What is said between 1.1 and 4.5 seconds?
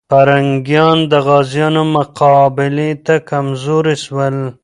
د غازيانو مقابلې ته کمزوري سول.